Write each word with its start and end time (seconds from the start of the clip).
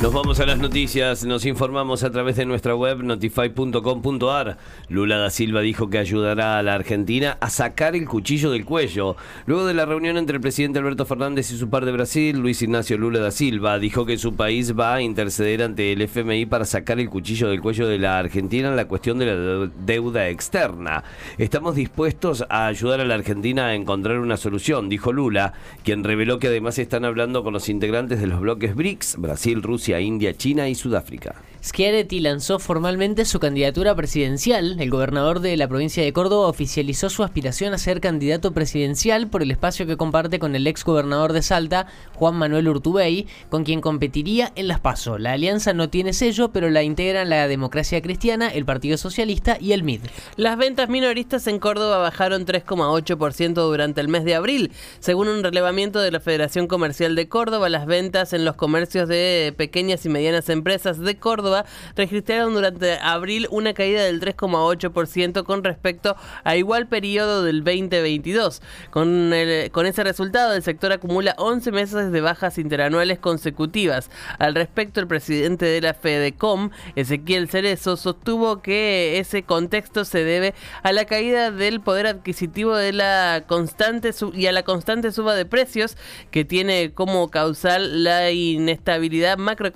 Nos 0.00 0.14
vamos 0.14 0.38
a 0.38 0.46
las 0.46 0.58
noticias, 0.58 1.24
nos 1.24 1.44
informamos 1.44 2.04
a 2.04 2.10
través 2.12 2.36
de 2.36 2.46
nuestra 2.46 2.76
web 2.76 3.02
notify.com.ar. 3.02 4.56
Lula 4.88 5.18
da 5.18 5.28
Silva 5.28 5.60
dijo 5.60 5.90
que 5.90 5.98
ayudará 5.98 6.56
a 6.56 6.62
la 6.62 6.74
Argentina 6.74 7.36
a 7.40 7.50
sacar 7.50 7.96
el 7.96 8.06
cuchillo 8.06 8.52
del 8.52 8.64
cuello. 8.64 9.16
Luego 9.46 9.66
de 9.66 9.74
la 9.74 9.86
reunión 9.86 10.16
entre 10.16 10.36
el 10.36 10.40
presidente 10.40 10.78
Alberto 10.78 11.04
Fernández 11.04 11.50
y 11.50 11.58
su 11.58 11.68
par 11.68 11.84
de 11.84 11.90
Brasil, 11.90 12.38
Luis 12.38 12.62
Ignacio 12.62 12.96
Lula 12.96 13.18
da 13.18 13.32
Silva, 13.32 13.80
dijo 13.80 14.06
que 14.06 14.18
su 14.18 14.36
país 14.36 14.78
va 14.78 14.94
a 14.94 15.02
interceder 15.02 15.64
ante 15.64 15.90
el 15.90 16.00
FMI 16.02 16.46
para 16.46 16.64
sacar 16.64 17.00
el 17.00 17.10
cuchillo 17.10 17.48
del 17.48 17.60
cuello 17.60 17.88
de 17.88 17.98
la 17.98 18.20
Argentina 18.20 18.68
en 18.68 18.76
la 18.76 18.86
cuestión 18.86 19.18
de 19.18 19.26
la 19.26 19.70
deuda 19.84 20.28
externa. 20.28 21.02
Estamos 21.38 21.74
dispuestos 21.74 22.44
a 22.48 22.68
ayudar 22.68 23.00
a 23.00 23.04
la 23.04 23.16
Argentina 23.16 23.66
a 23.66 23.74
encontrar 23.74 24.20
una 24.20 24.36
solución, 24.36 24.88
dijo 24.88 25.12
Lula, 25.12 25.54
quien 25.82 26.04
reveló 26.04 26.38
que 26.38 26.46
además 26.46 26.78
están 26.78 27.04
hablando 27.04 27.42
con 27.42 27.52
los 27.52 27.68
integrantes 27.68 28.20
de 28.20 28.28
los 28.28 28.38
bloques 28.38 28.76
BRICS, 28.76 29.16
Brasil, 29.18 29.60
Rusia, 29.60 29.87
India, 29.96 30.36
China 30.36 30.68
y 30.68 30.74
Sudáfrica. 30.74 31.34
Schiaretti 31.60 32.20
lanzó 32.20 32.60
formalmente 32.60 33.24
su 33.24 33.40
candidatura 33.40 33.94
presidencial. 33.96 34.80
El 34.80 34.90
gobernador 34.90 35.40
de 35.40 35.56
la 35.56 35.66
provincia 35.66 36.04
de 36.04 36.12
Córdoba 36.12 36.46
oficializó 36.46 37.10
su 37.10 37.24
aspiración 37.24 37.74
a 37.74 37.78
ser 37.78 38.00
candidato 38.00 38.52
presidencial 38.52 39.26
por 39.26 39.42
el 39.42 39.50
espacio 39.50 39.84
que 39.84 39.96
comparte 39.96 40.38
con 40.38 40.54
el 40.54 40.68
ex 40.68 40.84
gobernador 40.84 41.32
de 41.32 41.42
Salta, 41.42 41.88
Juan 42.14 42.36
Manuel 42.36 42.68
Urtubey, 42.68 43.26
con 43.48 43.64
quien 43.64 43.80
competiría 43.80 44.52
en 44.54 44.68
las 44.68 44.78
PASO. 44.78 45.18
La 45.18 45.32
alianza 45.32 45.72
no 45.72 45.90
tiene 45.90 46.12
sello, 46.12 46.52
pero 46.52 46.70
la 46.70 46.84
integran 46.84 47.28
la 47.28 47.48
Democracia 47.48 48.00
Cristiana, 48.02 48.48
el 48.48 48.64
Partido 48.64 48.96
Socialista 48.96 49.58
y 49.60 49.72
el 49.72 49.82
MID. 49.82 50.02
Las 50.36 50.56
ventas 50.58 50.88
minoristas 50.88 51.48
en 51.48 51.58
Córdoba 51.58 51.98
bajaron 51.98 52.46
3,8% 52.46 53.54
durante 53.54 54.00
el 54.00 54.06
mes 54.06 54.24
de 54.24 54.36
abril. 54.36 54.70
Según 55.00 55.26
un 55.26 55.42
relevamiento 55.42 56.00
de 56.00 56.12
la 56.12 56.20
Federación 56.20 56.68
Comercial 56.68 57.16
de 57.16 57.28
Córdoba, 57.28 57.68
las 57.68 57.86
ventas 57.86 58.32
en 58.32 58.44
los 58.44 58.54
comercios 58.54 59.08
de 59.08 59.52
pequeñas 59.78 60.04
y 60.04 60.08
medianas 60.08 60.48
empresas 60.48 60.98
de 60.98 61.18
Córdoba 61.18 61.64
registraron 61.94 62.52
durante 62.52 62.94
abril 62.94 63.46
una 63.52 63.74
caída 63.74 64.02
del 64.02 64.20
3,8% 64.20 65.44
con 65.44 65.62
respecto 65.62 66.16
a 66.42 66.56
igual 66.56 66.88
periodo 66.88 67.44
del 67.44 67.62
2022. 67.62 68.60
Con, 68.90 69.32
con 69.70 69.86
ese 69.86 70.02
resultado, 70.02 70.54
el 70.54 70.64
sector 70.64 70.90
acumula 70.90 71.36
11 71.38 71.70
meses 71.70 72.10
de 72.10 72.20
bajas 72.20 72.58
interanuales 72.58 73.20
consecutivas. 73.20 74.10
Al 74.40 74.56
respecto, 74.56 74.98
el 74.98 75.06
presidente 75.06 75.66
de 75.66 75.80
la 75.80 75.94
FEDECOM, 75.94 76.70
Ezequiel 76.96 77.48
Cerezo, 77.48 77.96
sostuvo 77.96 78.62
que 78.62 79.20
ese 79.20 79.44
contexto 79.44 80.04
se 80.04 80.24
debe 80.24 80.54
a 80.82 80.90
la 80.90 81.04
caída 81.04 81.52
del 81.52 81.80
poder 81.80 82.08
adquisitivo 82.08 82.74
de 82.74 82.92
la 82.92 83.44
constante 83.46 84.10
y 84.34 84.46
a 84.46 84.52
la 84.52 84.64
constante 84.64 85.12
suba 85.12 85.36
de 85.36 85.46
precios 85.46 85.96
que 86.32 86.44
tiene 86.44 86.90
como 86.94 87.30
causal 87.30 88.02
la 88.02 88.32
inestabilidad 88.32 89.38
macroeconómica 89.38 89.67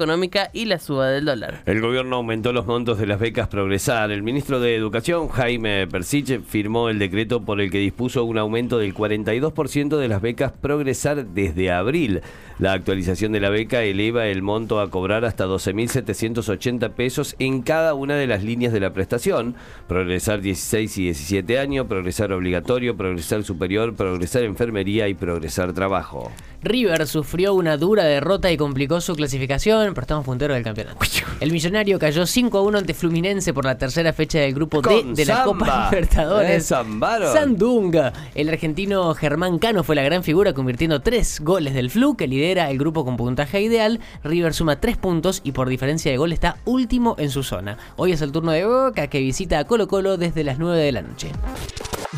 y 0.53 0.65
la 0.67 0.79
suba 0.79 1.09
del 1.09 1.25
dólar. 1.25 1.62
El 1.67 1.81
gobierno 1.81 2.17
aumentó 2.17 2.53
los 2.53 2.67
montos 2.67 2.98
de 2.98 3.07
las 3.07 3.21
becas 3.21 3.48
Progresar. 3.48 4.11
El 4.11 4.23
ministro 4.23 4.61
de 4.61 4.75
Educación, 4.75 5.29
Jaime 5.29 5.87
Persich, 5.87 6.43
firmó 6.43 6.89
el 6.89 6.99
decreto 6.99 7.43
por 7.43 7.61
el 7.61 7.71
que 7.71 7.79
dispuso 7.79 8.25
un 8.25 8.39
aumento 8.39 8.79
del 8.79 8.95
42% 8.95 9.97
de 9.97 10.09
las 10.09 10.23
becas 10.23 10.53
Progresar 10.53 11.27
desde 11.27 11.71
abril. 11.71 12.23
La 12.59 12.75
actualización 12.75 13.33
de 13.33 13.41
la 13.41 13.51
beca 13.51 13.83
eleva 13.83 14.27
el 14.27 14.43
monto 14.43 14.81
a 14.81 14.91
cobrar 14.91 15.25
hasta 15.25 15.47
12.780 15.47 16.91
pesos 16.91 17.34
en 17.39 17.62
cada 17.62 17.95
una 17.95 18.15
de 18.15 18.27
las 18.27 18.45
líneas 18.45 18.73
de 18.73 18.81
la 18.81 18.93
prestación. 18.93 19.56
Progresar 19.89 20.41
16 20.41 20.99
y 20.99 21.03
17 21.05 21.59
años, 21.59 21.87
Progresar 21.87 22.33
obligatorio, 22.33 22.97
Progresar 22.97 23.43
superior, 23.43 23.95
Progresar 23.95 24.45
enfermería 24.45 25.09
y 25.09 25.15
Progresar 25.15 25.73
trabajo. 25.73 26.31
River 26.62 27.09
sufrió 27.09 27.55
una 27.55 27.77
dura 27.77 28.05
derrota 28.05 28.53
y 28.53 28.56
complicó 28.56 29.01
su 29.01 29.17
clasificación, 29.17 29.81
pero 29.91 30.03
estamos 30.03 30.25
punteros 30.25 30.54
del 30.54 30.65
campeonato. 30.65 30.98
El 31.41 31.50
millonario 31.50 31.98
cayó 31.98 32.25
5 32.25 32.59
a 32.59 32.62
1 32.62 32.78
ante 32.78 32.94
Fluminense 32.94 33.53
por 33.53 33.65
la 33.65 33.76
tercera 33.76 34.12
fecha 34.12 34.38
del 34.38 34.54
grupo 34.54 34.81
D 34.81 35.03
de 35.15 35.25
la 35.25 35.44
Copa 35.44 35.91
Libertadores. 35.91 36.66
Sandunga. 37.32 38.12
El 38.34 38.48
argentino 38.48 39.12
Germán 39.15 39.59
Cano 39.59 39.82
fue 39.82 39.97
la 39.97 40.03
gran 40.03 40.22
figura 40.22 40.53
convirtiendo 40.53 41.00
3 41.00 41.41
goles 41.41 41.75
del 41.75 41.91
Flu 41.91 42.16
que 42.16 42.28
lidera 42.28 42.71
el 42.71 42.78
grupo 42.78 43.04
con 43.04 43.16
puntaje 43.16 43.60
ideal. 43.60 44.00
River 44.22 44.54
suma 44.54 44.81
3 44.81 44.97
puntos 44.97 45.41
y 45.44 45.53
por 45.53 45.69
diferencia 45.69 46.10
de 46.10 46.16
gol 46.16 46.32
está 46.32 46.56
último 46.65 47.16
en 47.19 47.31
su 47.31 47.42
zona. 47.42 47.76
Hoy 47.97 48.12
es 48.12 48.22
el 48.22 48.32
turno 48.32 48.53
de 48.53 48.65
Boca 48.65 49.09
que 49.09 49.21
visita 49.21 49.59
a 49.59 49.65
Colo 49.65 49.88
Colo 49.88 50.16
desde 50.16 50.44
las 50.44 50.59
9 50.59 50.78
de 50.78 50.92
la 50.92 51.03
noche. 51.03 51.31